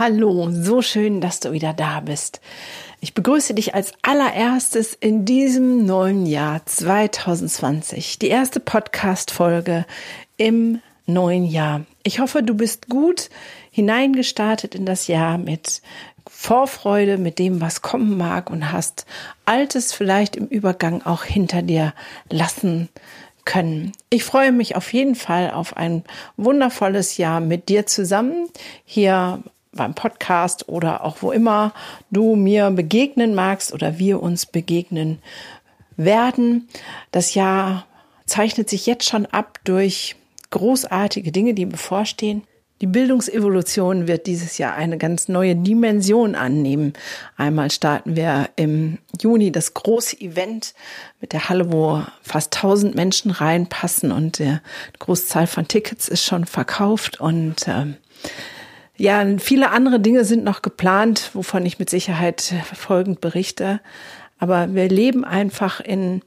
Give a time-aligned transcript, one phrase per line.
[0.00, 2.40] Hallo, so schön, dass du wieder da bist.
[3.00, 8.20] Ich begrüße dich als allererstes in diesem neuen Jahr 2020.
[8.20, 9.86] Die erste Podcast-Folge
[10.36, 11.84] im neuen Jahr.
[12.04, 13.28] Ich hoffe, du bist gut
[13.72, 15.82] hineingestartet in das Jahr mit
[16.28, 19.04] Vorfreude, mit dem, was kommen mag und hast
[19.46, 21.92] Altes vielleicht im Übergang auch hinter dir
[22.30, 22.88] lassen
[23.44, 23.90] können.
[24.10, 26.04] Ich freue mich auf jeden Fall auf ein
[26.36, 28.48] wundervolles Jahr mit dir zusammen
[28.84, 29.42] hier
[29.78, 31.72] beim Podcast oder auch wo immer
[32.10, 35.18] du mir begegnen magst oder wir uns begegnen
[35.96, 36.68] werden.
[37.10, 37.86] Das Jahr
[38.26, 40.16] zeichnet sich jetzt schon ab durch
[40.50, 42.42] großartige Dinge, die bevorstehen.
[42.80, 46.92] Die Bildungsevolution wird dieses Jahr eine ganz neue Dimension annehmen.
[47.36, 50.74] Einmal starten wir im Juni das große Event
[51.20, 54.58] mit der Halle, wo fast 1000 Menschen reinpassen und die
[55.00, 57.86] Großzahl von Tickets ist schon verkauft und äh,
[58.98, 63.80] ja, viele andere Dinge sind noch geplant, wovon ich mit Sicherheit folgend berichte.
[64.38, 66.22] Aber wir leben einfach in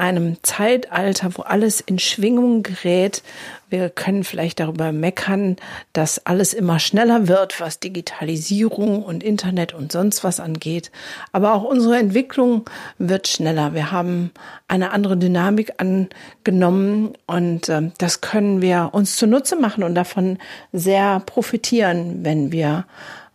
[0.00, 3.22] einem Zeitalter, wo alles in Schwingung gerät.
[3.68, 5.56] Wir können vielleicht darüber meckern,
[5.92, 10.90] dass alles immer schneller wird, was Digitalisierung und Internet und sonst was angeht.
[11.32, 13.74] Aber auch unsere Entwicklung wird schneller.
[13.74, 14.32] Wir haben
[14.66, 20.38] eine andere Dynamik angenommen und äh, das können wir uns zunutze machen und davon
[20.72, 22.86] sehr profitieren, wenn wir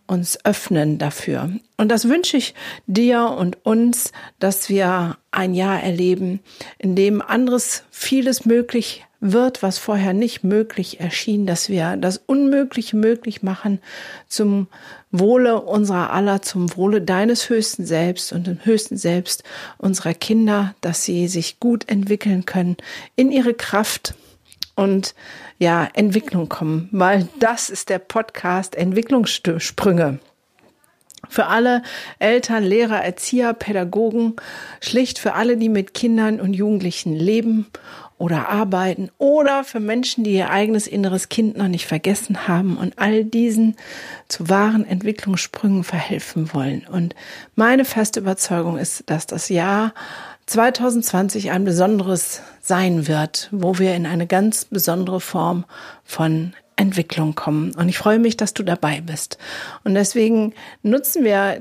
[0.06, 1.50] uns öffnen dafür.
[1.76, 2.54] Und das wünsche ich
[2.86, 6.40] dir und uns, dass wir ein Jahr erleben,
[6.78, 12.96] in dem anderes vieles möglich wird, was vorher nicht möglich erschien, dass wir das Unmögliche
[12.96, 13.80] möglich machen
[14.28, 14.68] zum
[15.10, 19.42] Wohle unserer aller, zum Wohle deines höchsten Selbst und dem höchsten Selbst
[19.78, 22.76] unserer Kinder, dass sie sich gut entwickeln können
[23.16, 24.14] in ihre Kraft
[24.76, 25.14] und
[25.58, 30.20] ja, Entwicklung kommen, weil das ist der Podcast Entwicklungssprünge.
[31.28, 31.82] Für alle
[32.20, 34.36] Eltern, Lehrer, Erzieher, Pädagogen,
[34.80, 37.66] schlicht für alle, die mit Kindern und Jugendlichen leben
[38.18, 42.98] oder arbeiten oder für Menschen, die ihr eigenes inneres Kind noch nicht vergessen haben und
[42.98, 43.76] all diesen
[44.28, 46.86] zu wahren Entwicklungssprüngen verhelfen wollen.
[46.86, 47.14] Und
[47.56, 49.92] meine feste Überzeugung ist, dass das Jahr
[50.46, 55.64] 2020 ein besonderes sein wird, wo wir in eine ganz besondere Form
[56.04, 57.74] von Entwicklung kommen.
[57.74, 59.38] Und ich freue mich, dass du dabei bist.
[59.84, 61.60] Und deswegen nutzen wir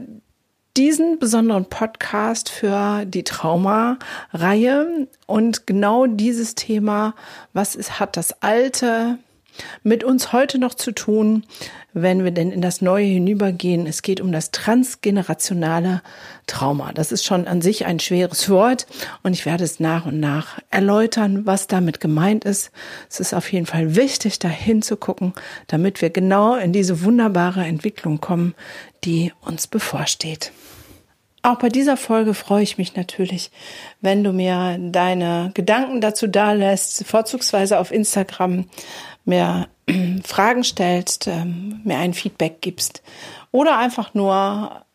[0.78, 7.16] diesen besonderen Podcast für die Trauma-Reihe und genau dieses Thema,
[7.54, 9.18] was ist, hat das Alte
[9.84, 11.46] mit uns heute noch zu tun,
[11.94, 13.88] wenn wir denn in das Neue hinübergehen.
[13.88, 16.02] Es geht um das transgenerationale
[16.48, 16.92] Trauma.
[16.94, 18.86] Das ist schon an sich ein schweres Wort
[19.24, 22.72] und ich werde es nach und nach erläutern, was damit gemeint ist.
[23.10, 25.34] Es ist auf jeden Fall wichtig, da hinzugucken,
[25.68, 28.56] damit wir genau in diese wunderbare Entwicklung kommen,
[29.04, 30.52] die uns bevorsteht.
[31.46, 33.52] Auch bei dieser Folge freue ich mich natürlich,
[34.02, 38.66] wenn du mir deine Gedanken dazu dalässt, vorzugsweise auf Instagram
[39.26, 39.68] mir
[40.24, 43.04] Fragen stellst, ähm, mir ein Feedback gibst
[43.52, 44.86] oder einfach nur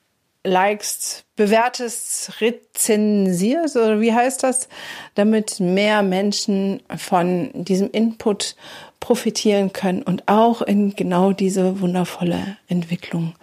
[0.42, 4.69] likest, bewertest, rezensierst oder wie heißt das,
[5.14, 8.56] damit mehr Menschen von diesem Input
[9.00, 13.34] profitieren können und auch in genau diese wundervolle Entwicklung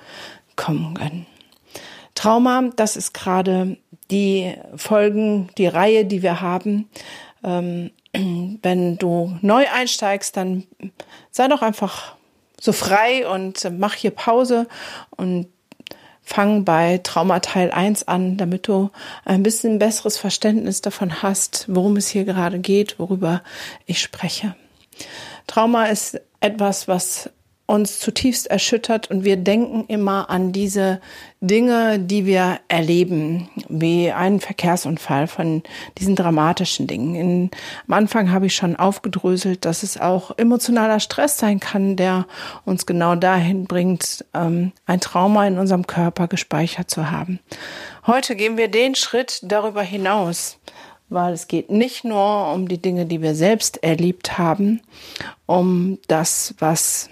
[0.55, 1.25] kommen können.
[2.15, 3.77] Trauma, das ist gerade
[4.09, 6.89] die Folgen, die Reihe, die wir haben.
[8.61, 10.63] Wenn du neu einsteigst, dann
[11.31, 12.15] sei doch einfach
[12.59, 14.67] so frei und mach hier Pause
[15.11, 15.47] und
[16.23, 18.89] fang bei Trauma Teil 1 an, damit du
[19.23, 23.43] ein bisschen besseres Verständnis davon hast, worum es hier gerade geht, worüber
[23.85, 24.55] ich spreche.
[25.45, 27.29] Trauma ist etwas, was
[27.67, 31.01] uns zutiefst erschüttert und wir denken immer an diese
[31.41, 35.63] Dinge, die wir erleben, wie einen Verkehrsunfall von
[35.97, 37.15] diesen dramatischen Dingen.
[37.15, 37.51] In,
[37.87, 42.25] am Anfang habe ich schon aufgedröselt, dass es auch emotionaler Stress sein kann, der
[42.63, 47.39] uns genau dahin bringt, ähm, ein Trauma in unserem Körper gespeichert zu haben.
[48.07, 50.57] Heute gehen wir den Schritt darüber hinaus
[51.09, 54.81] weil es geht nicht nur um die Dinge, die wir selbst erlebt haben,
[55.45, 57.09] um das, was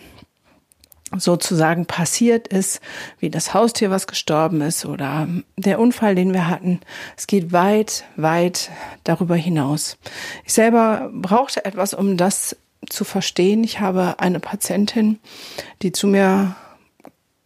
[1.16, 2.82] sozusagen passiert ist,
[3.20, 6.82] wie das Haustier, was gestorben ist oder der Unfall, den wir hatten.
[7.16, 8.72] Es geht weit, weit
[9.04, 9.98] darüber hinaus.
[10.46, 12.56] Ich selber brauchte etwas, um das
[12.90, 13.64] zu verstehen.
[13.64, 15.20] Ich habe eine Patientin,
[15.82, 16.56] die zu mir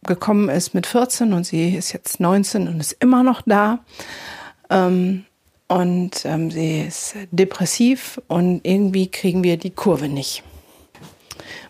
[0.04, 3.80] gekommen ist mit 14 und sie ist jetzt 19 und ist immer noch da.
[4.70, 5.24] Ähm,
[5.68, 10.42] und ähm, sie ist depressiv und irgendwie kriegen wir die Kurve nicht.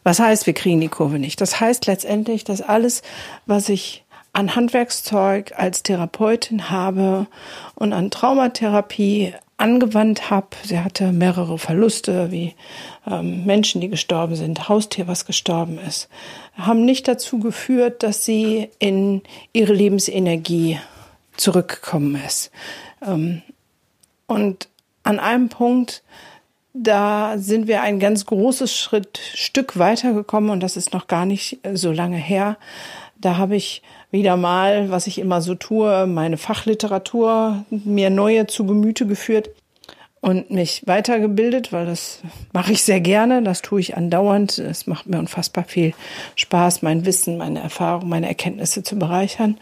[0.02, 1.40] Was heißt, wir kriegen die Kurve nicht?
[1.40, 3.02] Das heißt letztendlich, dass alles,
[3.46, 7.26] was ich an Handwerkszeug als Therapeutin habe
[7.74, 10.48] und an Traumatherapie angewandt habe.
[10.64, 12.54] Sie hatte mehrere Verluste, wie
[13.06, 16.08] ähm, Menschen, die gestorben sind, Haustier, was gestorben ist,
[16.56, 20.78] haben nicht dazu geführt, dass sie in ihre Lebensenergie
[21.36, 22.50] zurückgekommen ist.
[23.06, 23.42] Ähm,
[24.26, 24.68] und
[25.02, 26.02] an einem Punkt,
[26.72, 31.58] da sind wir ein ganz großes Schritt, Stück weitergekommen und das ist noch gar nicht
[31.74, 32.56] so lange her.
[33.18, 38.66] Da habe ich wieder mal, was ich immer so tue, meine Fachliteratur mir neue zu
[38.66, 39.50] Gemüte geführt
[40.20, 42.20] und mich weitergebildet, weil das
[42.52, 44.58] mache ich sehr gerne, das tue ich andauernd.
[44.58, 45.94] Es macht mir unfassbar viel
[46.36, 49.58] Spaß, mein Wissen, meine Erfahrung, meine Erkenntnisse zu bereichern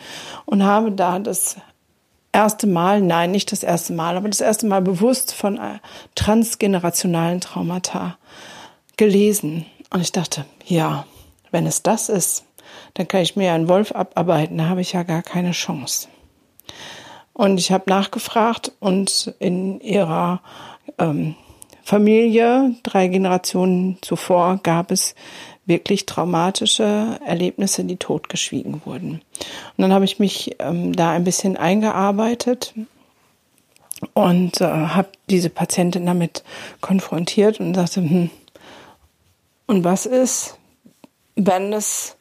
[0.47, 1.57] und habe da das
[2.33, 5.59] erste Mal, nein, nicht das erste Mal, aber das erste Mal bewusst von
[6.15, 8.19] transgenerationalen Traumata
[8.97, 9.67] gelesen.
[9.91, 11.07] Und ich dachte, ja,
[11.51, 12.45] wenn es das ist,
[12.95, 16.09] dann kann ich mir einen Wolf abarbeiten, da habe ich ja gar keine Chance.
[17.33, 20.41] Und ich habe nachgefragt und in ihrer
[20.99, 21.37] ähm,
[21.85, 25.15] Familie, drei Generationen zuvor, gab es
[25.69, 29.21] wirklich traumatische Erlebnisse, die totgeschwiegen wurden.
[29.77, 32.75] Und dann habe ich mich ähm, da ein bisschen eingearbeitet
[34.15, 36.43] und äh, habe diese Patientin damit
[36.81, 38.31] konfrontiert und sagte, hm,
[39.67, 40.57] und was ist,
[41.37, 42.17] wenn es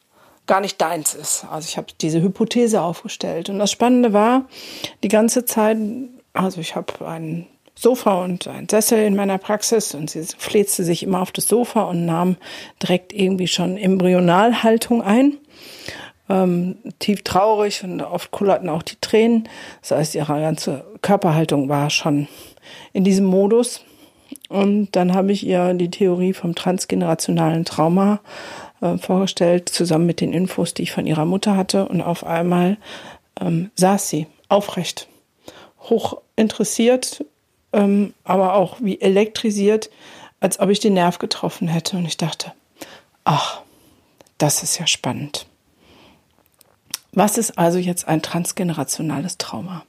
[0.46, 1.44] gar nicht deins ist.
[1.50, 3.48] Also ich habe diese Hypothese aufgestellt.
[3.50, 4.46] Und das Spannende war,
[5.02, 5.78] die ganze Zeit,
[6.32, 7.46] also ich habe ein
[7.80, 11.82] Sofa und ein Sessel in meiner Praxis und sie fläzte sich immer auf das Sofa
[11.82, 12.36] und nahm
[12.82, 15.38] direkt irgendwie schon Embryonalhaltung ein.
[16.28, 19.48] Ähm, tief traurig und oft kullerten auch die Tränen.
[19.80, 22.26] Das heißt, ihre ganze Körperhaltung war schon
[22.92, 23.82] in diesem Modus.
[24.48, 28.20] Und dann habe ich ihr die Theorie vom transgenerationalen Trauma
[28.80, 31.86] äh, vorgestellt, zusammen mit den Infos, die ich von ihrer Mutter hatte.
[31.86, 32.76] Und auf einmal
[33.40, 35.08] ähm, saß sie aufrecht,
[35.80, 37.24] hoch interessiert,
[37.72, 39.90] ähm, aber auch wie elektrisiert,
[40.40, 41.96] als ob ich den Nerv getroffen hätte.
[41.96, 42.52] Und ich dachte,
[43.24, 43.60] ach,
[44.38, 45.46] das ist ja spannend.
[47.12, 49.84] Was ist also jetzt ein transgenerationales Trauma?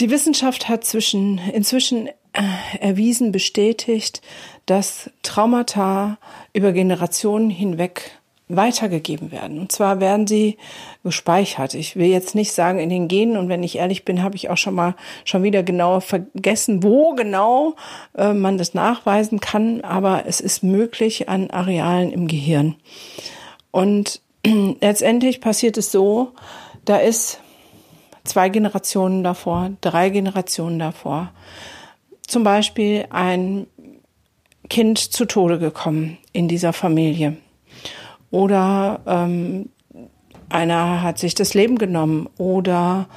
[0.00, 4.20] Die Wissenschaft hat zwischen, inzwischen äh, erwiesen, bestätigt,
[4.66, 6.18] dass Traumata
[6.52, 8.10] über Generationen hinweg
[8.48, 9.58] weitergegeben werden.
[9.58, 10.56] Und zwar werden sie
[11.02, 11.74] gespeichert.
[11.74, 14.50] Ich will jetzt nicht sagen in den Genen und wenn ich ehrlich bin, habe ich
[14.50, 14.94] auch schon mal
[15.24, 17.74] schon wieder genau vergessen, wo genau
[18.16, 22.76] äh, man das nachweisen kann, aber es ist möglich an Arealen im Gehirn.
[23.72, 24.20] Und
[24.80, 26.32] letztendlich passiert es so,
[26.84, 27.40] da ist
[28.22, 31.32] zwei Generationen davor, drei Generationen davor
[32.26, 33.66] zum Beispiel ein
[34.68, 37.36] Kind zu Tode gekommen in dieser Familie.
[38.30, 39.70] Oder ähm,
[40.48, 43.08] einer hat sich das Leben genommen oder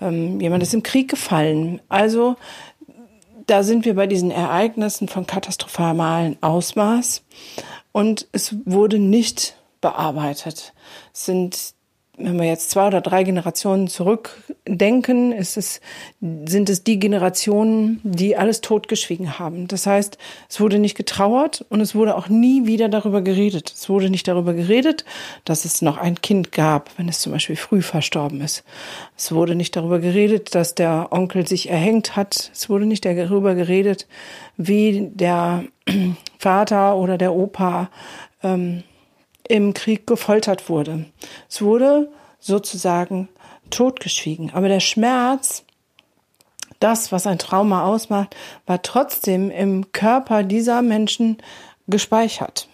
[0.00, 1.80] ähm, jemand ist im Krieg gefallen.
[1.88, 2.36] Also
[3.46, 7.24] da sind wir bei diesen Ereignissen von katastrophalem Ausmaß
[7.92, 10.74] und es wurde nicht bearbeitet.
[11.12, 11.74] Es sind
[12.18, 15.80] wenn wir jetzt zwei oder drei Generationen zurückdenken, ist es,
[16.20, 19.68] sind es die Generationen, die alles totgeschwiegen haben.
[19.68, 20.18] Das heißt,
[20.48, 23.72] es wurde nicht getrauert und es wurde auch nie wieder darüber geredet.
[23.74, 25.04] Es wurde nicht darüber geredet,
[25.44, 28.64] dass es noch ein Kind gab, wenn es zum Beispiel früh verstorben ist.
[29.16, 32.50] Es wurde nicht darüber geredet, dass der Onkel sich erhängt hat.
[32.52, 34.08] Es wurde nicht darüber geredet,
[34.56, 35.64] wie der
[36.38, 37.90] Vater oder der Opa
[38.42, 38.82] ähm,
[39.48, 41.06] im Krieg gefoltert wurde.
[41.48, 43.28] Es wurde sozusagen
[43.70, 44.52] totgeschwiegen.
[44.54, 45.64] Aber der Schmerz,
[46.80, 48.36] das, was ein Trauma ausmacht,
[48.66, 51.38] war trotzdem im Körper dieser Menschen
[51.86, 52.68] gespeichert.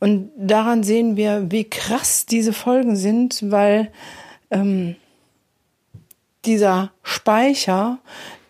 [0.00, 3.92] Und daran sehen wir, wie krass diese Folgen sind, weil
[4.50, 4.96] ähm,
[6.44, 7.98] dieser Speicher,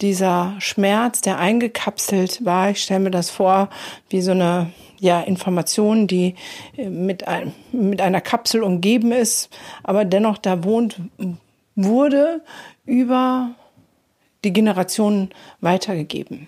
[0.01, 3.69] dieser Schmerz, der eingekapselt war, ich stelle mir das vor,
[4.09, 6.37] wie so eine ja, Information, die
[6.77, 9.51] äh, mit, ein, mit einer Kapsel umgeben ist,
[9.83, 11.01] aber dennoch da wohnt,
[11.75, 12.41] wurde
[12.87, 13.51] über
[14.45, 15.31] die Generationen
[15.61, 16.47] weitergegeben.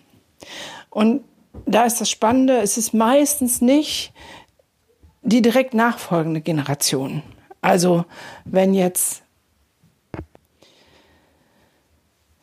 [0.88, 1.24] Und
[1.66, 4.12] da ist das Spannende, es ist meistens nicht
[5.22, 7.22] die direkt nachfolgende Generation.
[7.60, 8.04] Also
[8.44, 9.24] wenn jetzt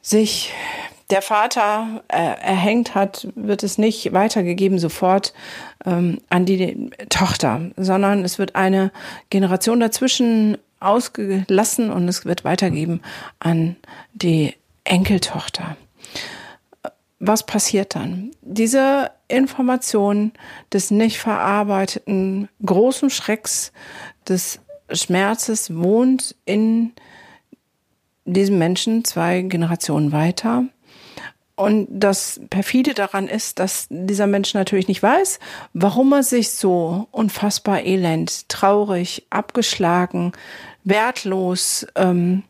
[0.01, 0.51] sich
[1.11, 5.33] der Vater äh, erhängt hat, wird es nicht weitergegeben sofort
[5.85, 8.91] ähm, an die Tochter, sondern es wird eine
[9.29, 13.01] Generation dazwischen ausgelassen und es wird weitergeben
[13.39, 13.75] an
[14.13, 15.77] die Enkeltochter.
[17.19, 18.31] was passiert dann?
[18.41, 20.31] Diese Information
[20.73, 23.71] des nicht verarbeiteten großen Schrecks,
[24.27, 24.59] des
[24.91, 26.93] Schmerzes wohnt in
[28.25, 30.65] diesem Menschen zwei Generationen weiter.
[31.61, 35.39] Und das perfide daran ist, dass dieser Mensch natürlich nicht weiß,
[35.73, 40.31] warum er sich so unfassbar elend, traurig, abgeschlagen,
[40.83, 42.41] wertlos, ähm,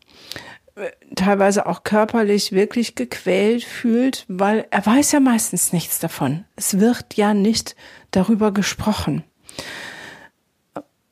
[1.14, 6.46] teilweise auch körperlich wirklich gequält fühlt, weil er weiß ja meistens nichts davon.
[6.56, 7.76] Es wird ja nicht
[8.12, 9.24] darüber gesprochen.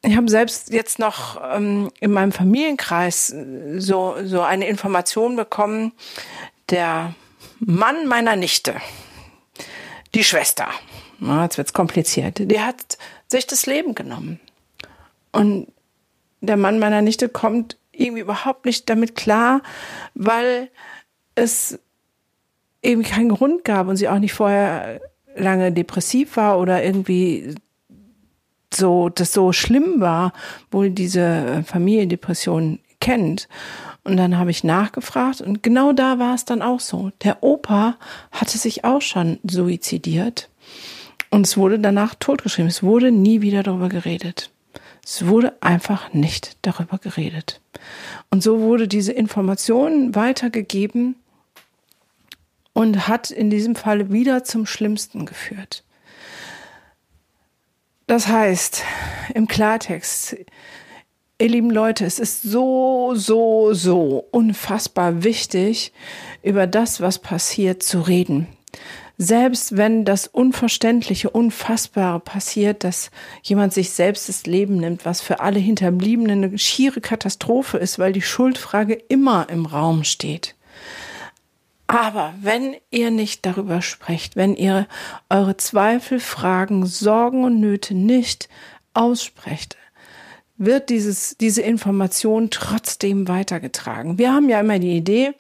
[0.01, 3.35] Ich habe selbst jetzt noch ähm, in meinem Familienkreis
[3.77, 5.93] so, so eine Information bekommen,
[6.71, 7.15] der
[7.61, 8.75] Mann meiner Nichte,
[10.15, 10.69] die Schwester,
[11.19, 12.99] na, jetzt wird's kompliziert, die hat
[13.29, 14.41] sich das Leben genommen.
[15.33, 15.69] Und
[16.41, 19.63] der Mann meiner Nichte kommt irgendwie überhaupt nicht damit klar,
[20.15, 20.71] weil
[21.35, 21.79] es
[22.83, 25.01] eben keinen Grund gab und sie auch nicht vorher
[25.37, 27.55] lange depressiv war oder irgendwie
[28.73, 30.33] so, das so schlimm war,
[30.71, 33.49] wohl diese Familiendepression kennt.
[34.11, 37.13] Und dann habe ich nachgefragt und genau da war es dann auch so.
[37.23, 37.97] Der Opa
[38.33, 40.51] hatte sich auch schon suizidiert
[41.31, 42.69] und es wurde danach totgeschrieben.
[42.69, 44.51] Es wurde nie wieder darüber geredet.
[45.05, 47.61] Es wurde einfach nicht darüber geredet.
[48.31, 51.15] Und so wurde diese Information weitergegeben
[52.73, 55.85] und hat in diesem Fall wieder zum Schlimmsten geführt.
[58.09, 58.83] Das heißt,
[59.35, 60.35] im Klartext,
[61.41, 65.93] ihr lieben Leute, es ist so, so, so unfassbar wichtig,
[66.43, 68.47] über das, was passiert, zu reden
[69.23, 73.11] selbst wenn das Unverständliche, Unfassbare passiert, dass
[73.43, 78.15] jemand sich selbst das Leben nimmt, was für alle Hinterbliebenen eine schiere Katastrophe ist, weil
[78.15, 80.57] die Schuldfrage immer im Raum steht.
[81.87, 84.89] Aber wenn ihr nicht darüber sprecht, wenn ihr
[85.29, 88.49] eure Zweifel, Fragen, Sorgen und Nöte nicht
[88.95, 89.77] aussprecht,
[90.61, 94.19] wird dieses, diese Information trotzdem weitergetragen.
[94.19, 95.33] Wir haben ja immer die Idee,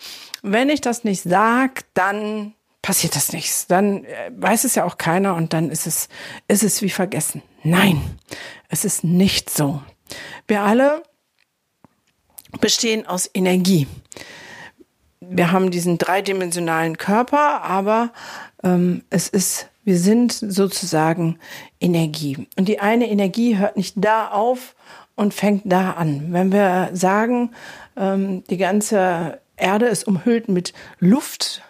[0.42, 3.66] wenn ich das nicht sage, dann passiert das nichts.
[3.66, 6.08] Dann äh, weiß es ja auch keiner und dann ist es,
[6.48, 7.42] ist es wie vergessen.
[7.62, 8.00] Nein,
[8.70, 9.82] es ist nicht so.
[10.48, 11.02] Wir alle
[12.60, 13.86] bestehen aus Energie.
[15.20, 18.12] Wir haben diesen dreidimensionalen Körper, aber
[18.64, 21.38] ähm, es ist, wir sind sozusagen
[21.78, 22.48] Energie.
[22.56, 24.74] Und die eine Energie hört nicht da auf
[25.20, 26.28] und fängt da an.
[26.32, 27.50] Wenn wir sagen,
[27.94, 31.60] ähm, die ganze Erde ist umhüllt mit Luft,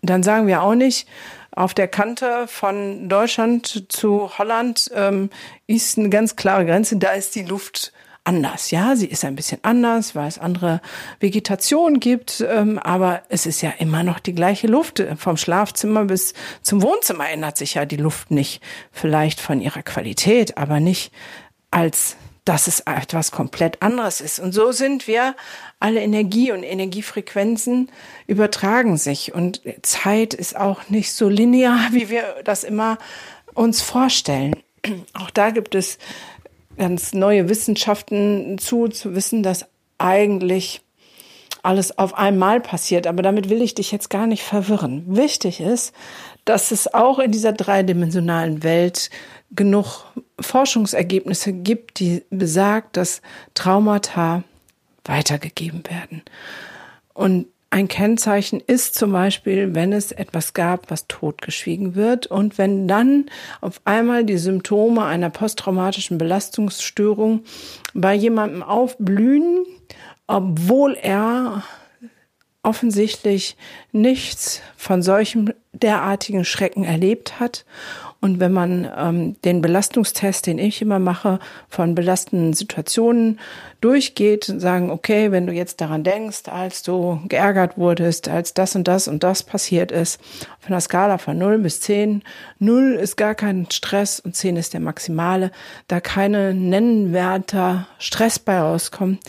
[0.00, 1.06] dann sagen wir auch nicht,
[1.50, 5.28] auf der Kante von Deutschland zu Holland ähm,
[5.66, 7.92] ist eine ganz klare Grenze, da ist die Luft
[8.24, 8.70] anders.
[8.70, 10.80] Ja, sie ist ein bisschen anders, weil es andere
[11.20, 15.04] Vegetation gibt, ähm, aber es ist ja immer noch die gleiche Luft.
[15.18, 16.32] Vom Schlafzimmer bis
[16.62, 18.62] zum Wohnzimmer ändert sich ja die Luft nicht.
[18.92, 21.12] Vielleicht von ihrer Qualität, aber nicht
[21.70, 24.38] als dass es etwas komplett anderes ist.
[24.38, 25.34] Und so sind wir,
[25.80, 27.90] alle Energie und Energiefrequenzen
[28.28, 29.34] übertragen sich.
[29.34, 32.98] Und Zeit ist auch nicht so linear, wie wir das immer
[33.52, 34.54] uns vorstellen.
[35.14, 35.98] Auch da gibt es
[36.78, 39.64] ganz neue Wissenschaften zu, zu wissen, dass
[39.98, 40.82] eigentlich
[41.62, 43.06] alles auf einmal passiert.
[43.06, 45.04] Aber damit will ich dich jetzt gar nicht verwirren.
[45.08, 45.92] Wichtig ist,
[46.44, 49.10] dass es auch in dieser dreidimensionalen Welt
[49.50, 50.04] genug
[50.40, 53.22] Forschungsergebnisse gibt, die besagt, dass
[53.54, 54.42] Traumata
[55.04, 56.22] weitergegeben werden.
[57.14, 62.86] Und ein Kennzeichen ist zum Beispiel, wenn es etwas gab, was totgeschwiegen wird und wenn
[62.86, 63.26] dann
[63.60, 67.42] auf einmal die Symptome einer posttraumatischen Belastungsstörung
[67.92, 69.66] bei jemandem aufblühen,
[70.26, 71.64] obwohl er
[72.62, 73.56] offensichtlich
[73.92, 77.64] nichts von solchem derartigen Schrecken erlebt hat
[78.20, 83.38] und wenn man ähm, den Belastungstest, den ich immer mache, von belastenden Situationen
[83.80, 88.88] durchgeht, sagen, okay, wenn du jetzt daran denkst, als du geärgert wurdest, als das und
[88.88, 90.20] das und das passiert ist,
[90.60, 92.22] auf einer Skala von 0 bis 10,
[92.58, 95.50] 0 ist gar kein Stress und 10 ist der maximale,
[95.86, 99.20] da keine nennenwerter Stress bei rauskommt,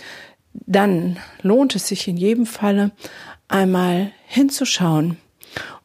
[0.53, 2.91] dann lohnt es sich in jedem Falle
[3.47, 5.17] einmal hinzuschauen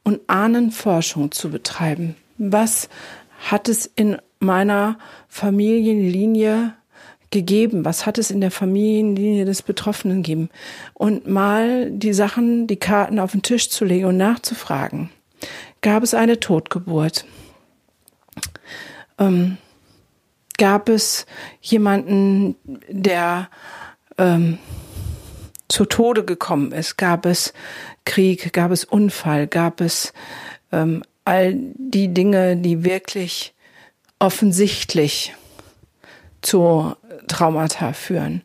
[0.04, 2.16] und Ahnenforschung zu betreiben
[2.50, 2.88] was
[3.50, 6.75] hat es in meiner Familienlinie
[7.30, 7.84] gegeben?
[7.84, 10.49] Was hat es in der Familienlinie des Betroffenen gegeben?
[10.94, 15.11] Und mal die Sachen, die Karten auf den Tisch zu legen und nachzufragen.
[15.80, 17.25] Gab es eine Totgeburt?
[19.18, 19.58] Ähm,
[20.58, 21.26] gab es
[21.61, 22.56] jemanden,
[22.88, 23.49] der
[24.18, 24.58] ähm,
[25.68, 26.96] zu Tode gekommen ist.
[26.96, 27.52] Gab es
[28.04, 30.12] Krieg, gab es Unfall, gab es
[30.70, 33.55] ähm, all die Dinge, die wirklich
[34.19, 35.35] offensichtlich
[36.41, 36.95] zu
[37.29, 38.43] Traumata führen.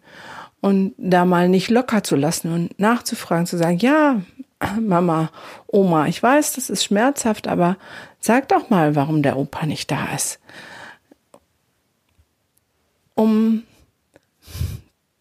[0.61, 4.21] Und da mal nicht locker zu lassen und nachzufragen, zu sagen, ja,
[4.79, 5.29] Mama,
[5.67, 7.77] Oma, ich weiß, das ist schmerzhaft, aber
[8.19, 10.39] sag doch mal, warum der Opa nicht da ist.
[13.13, 13.63] Um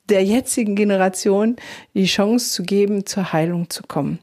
[0.09, 1.57] der jetzigen Generation
[1.95, 4.19] die Chance zu geben, zur Heilung zu kommen.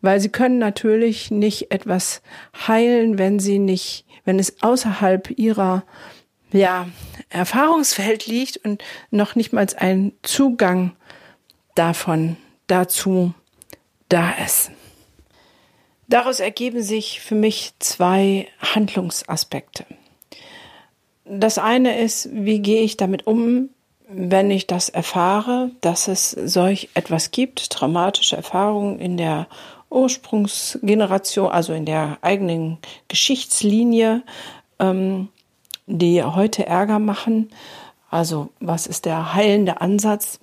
[0.00, 2.22] Weil sie können natürlich nicht etwas
[2.66, 5.84] heilen, wenn sie nicht, wenn es außerhalb ihrer
[6.52, 6.86] ja,
[7.30, 10.94] Erfahrungsfeld liegt und noch nicht mal ein Zugang
[11.74, 12.36] davon
[12.68, 13.34] dazu
[14.08, 14.70] da ist.
[16.06, 19.86] Daraus ergeben sich für mich zwei Handlungsaspekte.
[21.24, 23.70] Das eine ist, wie gehe ich damit um,
[24.16, 29.46] wenn ich das erfahre, dass es solch etwas gibt, traumatische Erfahrungen in der
[29.90, 32.78] Ursprungsgeneration, also in der eigenen
[33.08, 34.22] Geschichtslinie,
[34.78, 35.28] ähm,
[35.86, 37.50] die heute Ärger machen.
[38.10, 40.40] Also was ist der heilende Ansatz?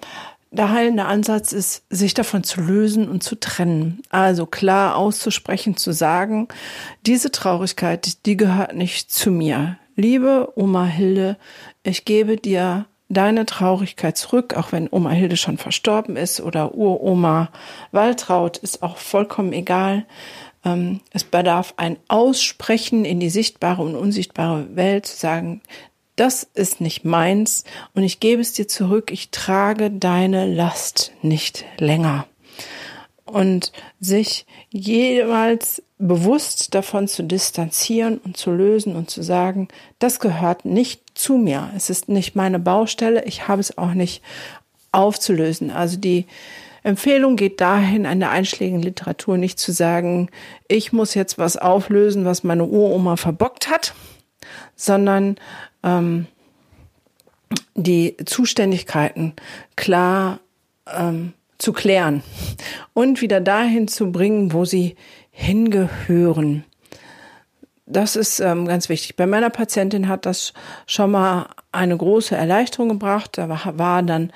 [0.51, 4.01] Der heilende Ansatz ist, sich davon zu lösen und zu trennen.
[4.09, 6.49] Also klar auszusprechen, zu sagen,
[7.05, 9.77] diese Traurigkeit, die gehört nicht zu mir.
[9.95, 11.37] Liebe Oma Hilde,
[11.83, 17.49] ich gebe dir deine Traurigkeit zurück, auch wenn Oma Hilde schon verstorben ist oder Uroma
[17.91, 20.05] Waltraud, ist auch vollkommen egal.
[20.63, 25.61] Ähm, es bedarf ein Aussprechen in die sichtbare und unsichtbare Welt, zu sagen,
[26.15, 27.63] das ist nicht meins
[27.93, 32.27] und ich gebe es dir zurück, ich trage deine Last nicht länger.
[33.25, 40.65] Und sich jeweils bewusst davon zu distanzieren und zu lösen und zu sagen, das gehört
[40.65, 41.69] nicht zu mir.
[41.75, 43.23] Es ist nicht meine Baustelle.
[43.25, 44.21] Ich habe es auch nicht
[44.91, 45.71] aufzulösen.
[45.71, 46.25] Also die
[46.83, 50.29] Empfehlung geht dahin, an der einschlägigen Literatur nicht zu sagen,
[50.67, 53.93] ich muss jetzt was auflösen, was meine Uroma verbockt hat,
[54.75, 55.35] sondern
[55.83, 56.25] ähm,
[57.75, 59.33] die Zuständigkeiten
[59.75, 60.39] klar
[60.91, 62.23] ähm, zu klären
[62.93, 64.95] und wieder dahin zu bringen, wo sie
[65.29, 66.65] hingehören.
[67.91, 69.15] Das ist ähm, ganz wichtig.
[69.15, 70.53] Bei meiner Patientin hat das
[70.87, 73.37] schon mal eine große Erleichterung gebracht.
[73.37, 74.31] Da war, war dann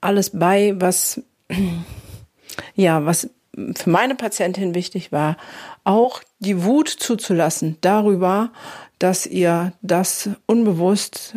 [0.00, 1.22] alles bei, was
[2.74, 3.28] ja, was
[3.76, 5.36] für meine Patientin wichtig war,
[5.84, 8.50] auch die Wut zuzulassen darüber,
[8.98, 11.36] dass ihr das unbewusst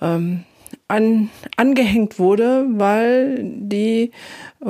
[0.00, 0.44] ähm,
[0.92, 4.10] an, angehängt wurde, weil die
[4.60, 4.66] äh,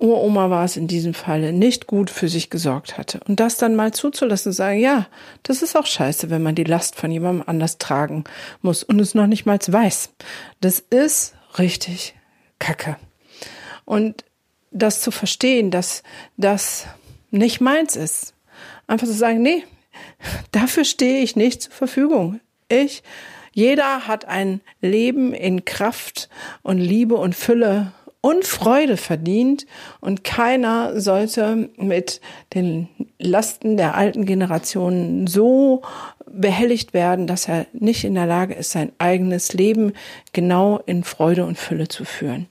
[0.00, 3.20] Uroma war es in diesem Falle nicht gut für sich gesorgt hatte.
[3.28, 5.06] Und das dann mal zuzulassen sagen, ja,
[5.44, 8.24] das ist auch scheiße, wenn man die Last von jemandem anders tragen
[8.60, 10.10] muss und es noch nicht mal weiß.
[10.60, 12.16] Das ist richtig
[12.58, 12.96] Kacke.
[13.84, 14.24] Und
[14.72, 16.02] das zu verstehen, dass
[16.36, 16.86] das
[17.30, 18.34] nicht meins ist.
[18.88, 19.62] Einfach zu sagen, nee,
[20.50, 22.40] dafür stehe ich nicht zur Verfügung.
[22.68, 23.04] Ich
[23.56, 26.28] jeder hat ein Leben in Kraft
[26.62, 29.64] und Liebe und Fülle und Freude verdient
[30.02, 32.20] und keiner sollte mit
[32.52, 32.88] den
[33.18, 35.80] Lasten der alten Generationen so
[36.30, 39.94] behelligt werden, dass er nicht in der Lage ist, sein eigenes Leben
[40.34, 42.48] genau in Freude und Fülle zu führen.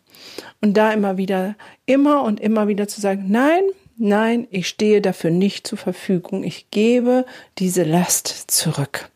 [0.59, 1.53] Und da immer wieder,
[1.85, 3.61] immer und immer wieder zu sagen, nein,
[3.95, 6.43] nein, ich stehe dafür nicht zur Verfügung.
[6.43, 7.27] Ich gebe
[7.59, 9.11] diese Last zurück.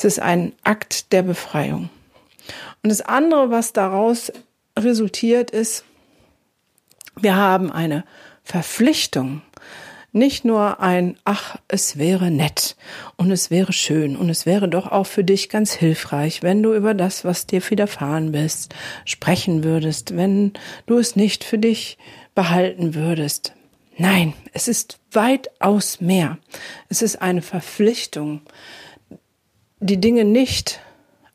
[0.00, 1.90] Es ist ein Akt der Befreiung.
[2.82, 4.32] Und das andere, was daraus
[4.74, 5.84] resultiert, ist,
[7.16, 8.04] wir haben eine
[8.42, 9.42] Verpflichtung,
[10.12, 12.76] nicht nur ein, ach, es wäre nett
[13.16, 16.72] und es wäre schön und es wäre doch auch für dich ganz hilfreich, wenn du
[16.72, 20.54] über das, was dir widerfahren bist, sprechen würdest, wenn
[20.86, 21.98] du es nicht für dich
[22.34, 23.52] behalten würdest.
[23.98, 26.38] Nein, es ist weitaus mehr.
[26.88, 28.40] Es ist eine Verpflichtung,
[29.80, 30.80] die Dinge nicht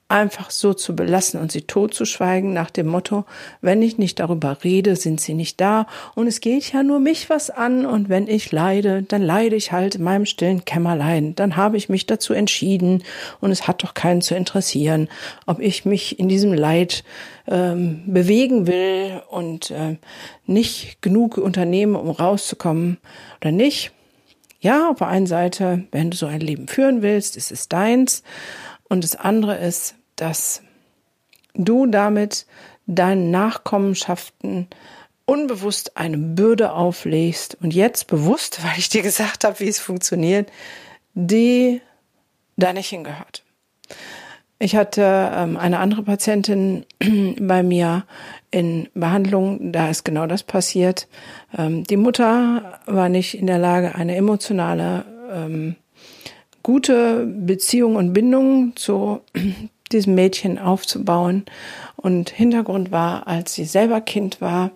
[0.07, 3.25] einfach so zu belassen und sie totzuschweigen nach dem Motto,
[3.61, 7.27] wenn ich nicht darüber rede, sind sie nicht da und es geht ja nur mich
[7.31, 11.55] was an und wenn ich leide, dann leide ich halt in meinem stillen Kämmerlein, dann
[11.55, 13.03] habe ich mich dazu entschieden
[13.41, 15.09] und es hat doch keinen zu interessieren,
[15.47, 17.03] ob ich mich in diesem Leid
[17.47, 19.97] ähm, bewegen will und äh,
[20.45, 22.99] nicht genug unternehme, um rauszukommen
[23.41, 23.91] oder nicht.
[24.65, 28.23] Ja, auf der einen Seite, wenn du so ein Leben führen willst, ist es deins.
[28.89, 30.63] Und das andere ist, dass
[31.53, 32.47] du damit
[32.87, 34.67] deinen Nachkommenschaften
[35.25, 40.51] unbewusst eine Bürde auflegst und jetzt bewusst, weil ich dir gesagt habe, wie es funktioniert,
[41.13, 41.79] die
[42.57, 43.44] da nicht hingehört.
[44.57, 46.85] Ich hatte ähm, eine andere Patientin
[47.39, 48.05] bei mir
[48.51, 51.07] in Behandlung, da ist genau das passiert.
[51.57, 55.75] Ähm, die Mutter war nicht in der Lage, eine emotionale, ähm,
[56.63, 59.19] gute Beziehung und Bindung zu
[59.91, 61.45] diesem Mädchen aufzubauen.
[61.97, 64.71] Und Hintergrund war, als sie selber Kind war,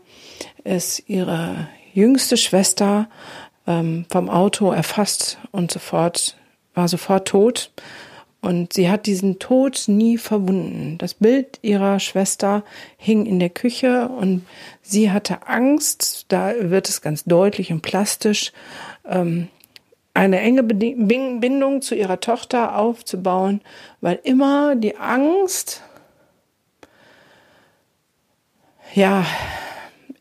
[0.65, 3.07] ist ihre jüngste Schwester
[3.65, 6.35] ähm, vom Auto erfasst und sofort
[6.73, 7.71] war sofort tot.
[8.41, 10.97] Und sie hat diesen Tod nie verwunden.
[10.97, 12.63] Das Bild ihrer Schwester
[12.97, 14.45] hing in der Küche und
[14.81, 18.53] sie hatte Angst, da wird es ganz deutlich und plastisch,
[19.05, 19.49] ähm,
[20.13, 23.61] eine enge Bindung zu ihrer Tochter aufzubauen,
[24.01, 25.83] weil immer die Angst,
[28.93, 29.25] ja,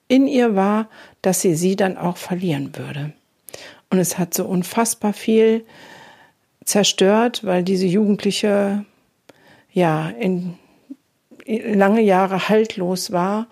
[0.09, 0.89] in ihr war,
[1.23, 3.13] dass sie sie dann auch verlieren würde.
[3.91, 5.65] Und es hat so unfassbar viel
[6.69, 8.85] zerstört, weil diese Jugendliche
[9.73, 10.55] ja in
[11.47, 13.47] lange Jahre haltlos war.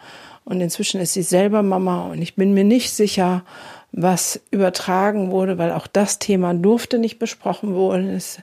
[0.45, 2.07] Und inzwischen ist sie selber Mama.
[2.07, 3.43] Und ich bin mir nicht sicher,
[3.91, 8.11] was übertragen wurde, weil auch das Thema durfte nicht besprochen worden.
[8.11, 8.41] Es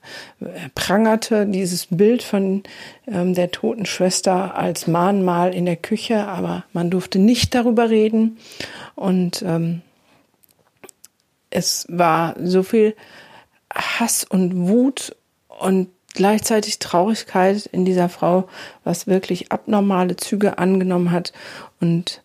[0.73, 2.63] prangerte dieses Bild von
[3.07, 8.37] ähm, der toten Schwester als Mahnmal in der Küche, aber man durfte nicht darüber reden.
[8.95, 9.81] Und ähm,
[11.51, 12.95] es war so viel
[13.73, 15.15] Hass und Wut
[15.47, 18.47] und gleichzeitig Traurigkeit in dieser Frau,
[18.83, 21.33] was wirklich abnormale Züge angenommen hat.
[21.81, 22.21] Und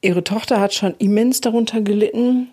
[0.00, 2.48] ihre Tochter hat schon immens darunter gelitten,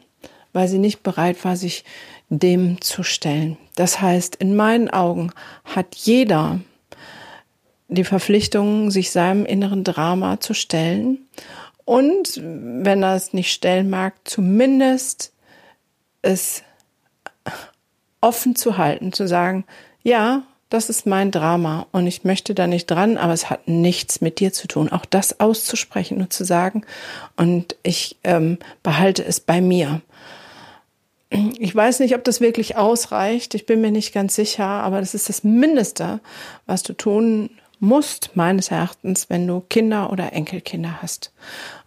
[0.54, 1.86] weil sie nicht bereit war, sich
[2.30, 3.58] dem zu stellen.
[3.76, 5.32] Das heißt, in meinen Augen
[5.64, 6.60] hat jeder
[7.88, 11.28] die Verpflichtung, sich seinem inneren Drama zu stellen
[11.84, 15.34] und, wenn er es nicht stellen mag, zumindest
[16.22, 16.64] es
[18.22, 19.66] offen zu halten, zu sagen,
[20.04, 24.22] ja, das ist mein Drama und ich möchte da nicht dran, aber es hat nichts
[24.22, 24.90] mit dir zu tun.
[24.90, 26.84] Auch das auszusprechen und zu sagen
[27.36, 30.02] und ich ähm, behalte es bei mir.
[31.60, 33.54] Ich weiß nicht, ob das wirklich ausreicht.
[33.54, 36.20] Ich bin mir nicht ganz sicher, aber das ist das Mindeste,
[36.66, 37.50] was du tun
[37.82, 41.34] musst, meines Erachtens, wenn du Kinder oder Enkelkinder hast.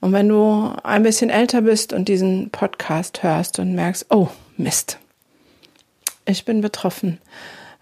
[0.00, 4.98] Und wenn du ein bisschen älter bist und diesen Podcast hörst und merkst, oh Mist,
[6.26, 7.18] ich bin betroffen,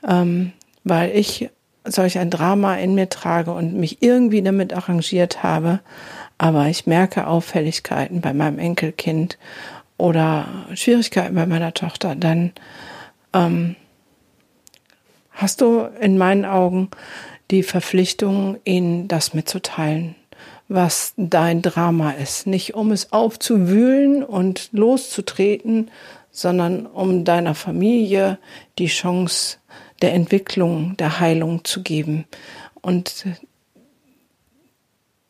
[0.07, 0.53] ähm,
[0.85, 1.51] weil ich
[1.85, 5.81] solch ein Drama in mir trage und mich irgendwie damit arrangiert habe.
[6.39, 9.39] Aber ich merke Auffälligkeiten bei meinem Enkelkind
[9.97, 12.53] oder Schwierigkeiten bei meiner Tochter, dann
[13.33, 13.77] ähm,
[15.31, 16.91] hast du in meinen Augen
[17.51, 20.15] die Verpflichtung, ihnen das mitzuteilen,
[20.69, 22.47] was dein Drama ist.
[22.47, 25.91] Nicht um es aufzuwühlen und loszutreten,
[26.33, 28.39] sondern um deiner Familie
[28.79, 29.59] die Chance
[30.01, 32.25] der Entwicklung, der Heilung zu geben.
[32.81, 33.27] Und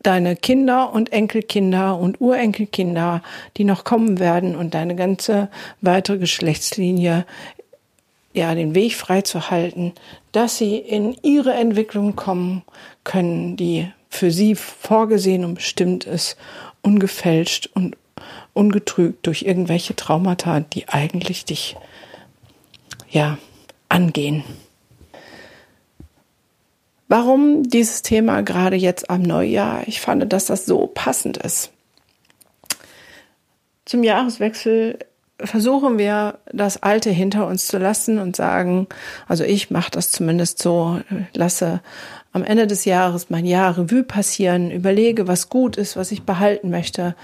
[0.03, 3.23] deine Kinder und Enkelkinder und Urenkelkinder,
[3.57, 5.49] die noch kommen werden und deine ganze
[5.81, 7.27] weitere Geschlechtslinie
[8.33, 9.93] ja den Weg frei zu halten,
[10.33, 12.63] dass sie in ihre Entwicklung kommen
[13.05, 16.37] können, die für sie vorgesehen und bestimmt ist,
[16.83, 17.97] ungefälscht und
[18.55, 21.77] ungetrügt durch irgendwelche Traumata, die eigentlich dich
[23.11, 23.39] ja
[23.89, 24.45] angehen.
[27.09, 29.83] Warum dieses Thema gerade jetzt am Neujahr?
[29.87, 31.71] Ich fand, dass das so passend ist.
[33.85, 34.99] Zum Jahreswechsel
[35.39, 38.87] versuchen wir, das Alte hinter uns zu lassen und sagen,
[39.29, 41.01] also ich mache das zumindest so,
[41.35, 41.81] lasse
[42.33, 46.71] am Ende des Jahres mein Jahr Revue passieren, überlege, was gut ist, was ich behalten
[46.71, 47.15] möchte,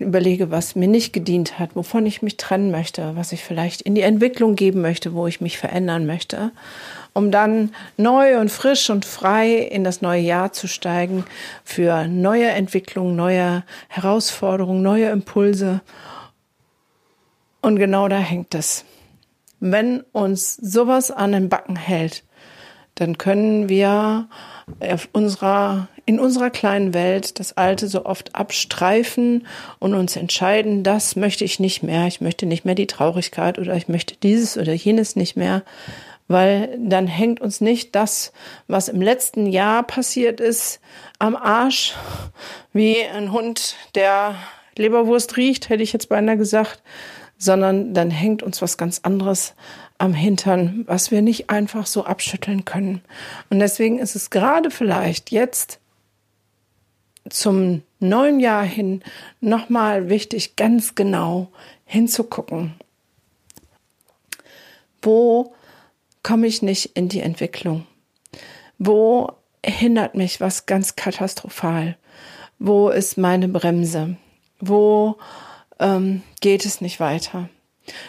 [0.00, 3.94] überlege, was mir nicht gedient hat, wovon ich mich trennen möchte, was ich vielleicht in
[3.94, 6.52] die Entwicklung geben möchte, wo ich mich verändern möchte,
[7.12, 11.24] um dann neu und frisch und frei in das neue Jahr zu steigen
[11.64, 15.80] für neue Entwicklungen, neue Herausforderungen, neue Impulse.
[17.60, 18.84] Und genau da hängt es.
[19.60, 22.24] Wenn uns sowas an den Backen hält,
[22.94, 24.28] dann können wir
[25.12, 29.46] unserer, in unserer kleinen Welt das Alte so oft abstreifen
[29.78, 33.74] und uns entscheiden, das möchte ich nicht mehr, ich möchte nicht mehr die Traurigkeit oder
[33.74, 35.62] ich möchte dieses oder jenes nicht mehr,
[36.28, 38.32] weil dann hängt uns nicht das,
[38.66, 40.80] was im letzten Jahr passiert ist,
[41.18, 41.94] am Arsch,
[42.72, 44.34] wie ein Hund, der
[44.76, 46.82] Leberwurst riecht, hätte ich jetzt beinahe gesagt,
[47.38, 49.54] sondern dann hängt uns was ganz anderes
[49.98, 53.02] am Hintern, was wir nicht einfach so abschütteln können.
[53.50, 55.80] Und deswegen ist es gerade vielleicht jetzt
[57.28, 59.02] zum neuen Jahr hin
[59.40, 61.48] nochmal wichtig, ganz genau
[61.84, 62.74] hinzugucken.
[65.02, 65.54] Wo
[66.22, 67.86] komme ich nicht in die Entwicklung?
[68.78, 69.32] Wo
[69.64, 71.96] hindert mich was ganz katastrophal?
[72.58, 74.16] Wo ist meine Bremse?
[74.60, 75.18] Wo
[75.78, 77.48] ähm, geht es nicht weiter?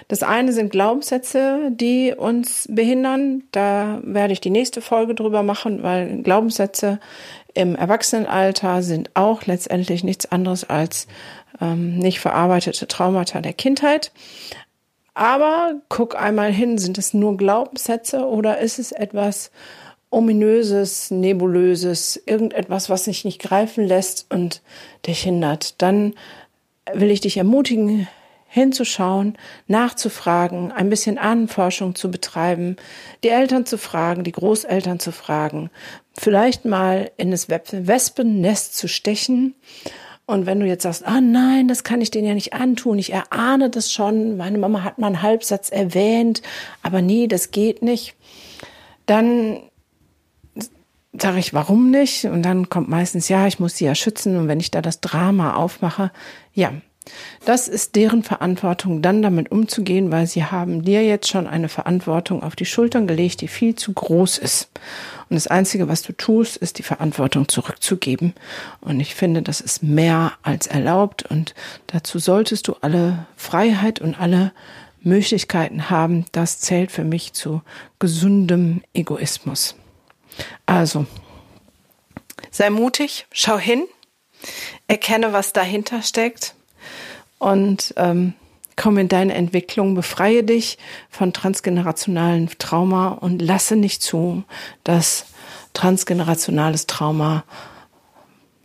[0.08, 3.44] Das eine sind Glaubenssätze, die uns behindern.
[3.52, 7.00] Da werde ich die nächste Folge drüber machen, weil Glaubenssätze
[7.54, 11.08] im Erwachsenenalter sind auch letztendlich nichts anderes als
[11.62, 14.12] ähm, nicht verarbeitete Traumata der Kindheit.
[15.14, 19.52] Aber guck einmal hin, sind es nur Glaubenssätze oder ist es etwas
[20.12, 24.62] ominöses, nebulöses, irgendetwas, was sich nicht greifen lässt und
[25.06, 25.82] dich hindert?
[25.82, 26.14] Dann
[26.94, 28.08] will ich dich ermutigen,
[28.50, 32.76] hinzuschauen, nachzufragen, ein bisschen Ahnenforschung zu betreiben,
[33.24, 35.70] die Eltern zu fragen, die Großeltern zu fragen,
[36.18, 39.54] vielleicht mal in das Wespennest zu stechen.
[40.26, 43.14] Und wenn du jetzt sagst, ah nein, das kann ich denen ja nicht antun, ich
[43.14, 46.42] erahne das schon, meine Mama hat mal einen Halbsatz erwähnt,
[46.82, 48.16] aber nee, das geht nicht,
[49.06, 49.62] dann
[51.14, 52.26] sage ich, warum nicht?
[52.26, 54.38] Und dann kommt meistens, ja, ich muss sie ja schützen.
[54.38, 56.12] Und wenn ich da das Drama aufmache,
[56.54, 56.74] ja,
[57.46, 62.44] das ist deren Verantwortung, dann damit umzugehen, weil sie haben dir jetzt schon eine Verantwortung
[62.44, 64.70] auf die Schultern gelegt, die viel zu groß ist.
[65.30, 68.34] Und das Einzige, was du tust, ist die Verantwortung zurückzugeben.
[68.82, 71.24] Und ich finde, das ist mehr als erlaubt.
[71.24, 71.54] Und
[71.88, 74.52] dazu solltest du alle Freiheit und alle
[75.02, 76.26] Möglichkeiten haben.
[76.32, 77.62] Das zählt für mich zu
[78.00, 79.76] gesundem Egoismus.
[80.66, 81.06] Also,
[82.50, 83.86] sei mutig, schau hin,
[84.88, 86.56] erkenne, was dahinter steckt
[87.40, 88.34] und ähm,
[88.76, 90.78] komm in deine Entwicklung, befreie dich
[91.10, 94.44] von transgenerationalen Trauma und lasse nicht zu,
[94.84, 95.26] dass
[95.74, 97.44] transgenerationales Trauma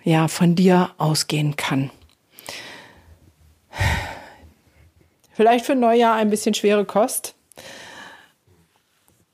[0.05, 1.91] ja von dir ausgehen kann.
[5.33, 7.35] Vielleicht für Neujahr ein bisschen schwere Kost.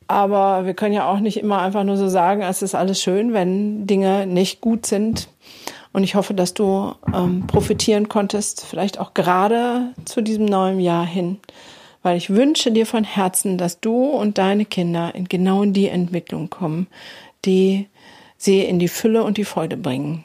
[0.09, 3.33] Aber wir können ja auch nicht immer einfach nur so sagen, es ist alles schön,
[3.33, 5.29] wenn Dinge nicht gut sind.
[5.92, 11.05] Und ich hoffe, dass du ähm, profitieren konntest, vielleicht auch gerade zu diesem neuen Jahr
[11.05, 11.38] hin,
[12.03, 16.48] weil ich wünsche dir von Herzen, dass du und deine Kinder in genau die Entwicklung
[16.48, 16.87] kommen,
[17.44, 17.88] die
[18.37, 20.24] sie in die Fülle und die Freude bringen.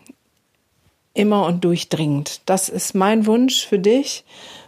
[1.13, 2.41] Immer und durchdringend.
[2.45, 4.23] Das ist mein Wunsch für dich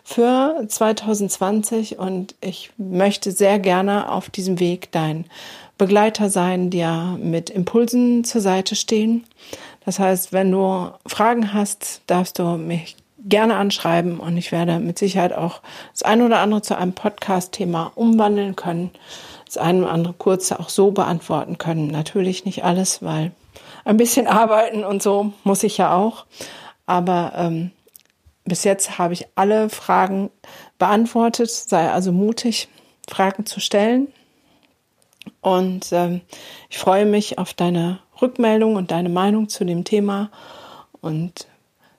[0.07, 5.25] für 2020 und ich möchte sehr gerne auf diesem Weg dein
[5.77, 9.25] Begleiter sein, dir mit Impulsen zur Seite stehen.
[9.83, 14.97] Das heißt, wenn du Fragen hast, darfst du mich gerne anschreiben und ich werde mit
[14.97, 15.59] Sicherheit auch
[15.91, 18.91] das eine oder andere zu einem Podcast-Thema umwandeln können,
[19.45, 21.87] das eine oder andere kurze auch so beantworten können.
[21.87, 23.33] Natürlich nicht alles, weil
[23.83, 26.25] ein bisschen arbeiten und so muss ich ja auch.
[26.85, 27.71] Aber ähm,
[28.47, 30.29] bis jetzt habe ich alle Fragen
[30.79, 31.49] beantwortet.
[31.49, 32.69] Sei also mutig,
[33.09, 34.07] Fragen zu stellen.
[35.41, 36.21] Und ähm,
[36.69, 40.31] ich freue mich auf deine Rückmeldung und deine Meinung zu dem Thema
[41.01, 41.47] und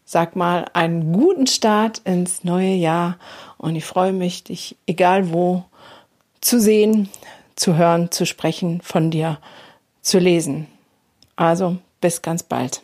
[0.05, 3.19] sag mal einen guten Start ins neue Jahr
[3.59, 5.65] und ich freue mich, dich egal wo
[6.41, 7.11] zu sehen,
[7.57, 9.39] zu hören, zu sprechen, von dir
[10.01, 10.67] zu lesen.
[11.37, 12.83] Also bis ganz bald.